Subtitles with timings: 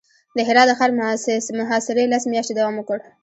[0.35, 0.91] د هرات د ښار
[1.61, 2.97] محاصرې لس میاشتې دوام وکړ.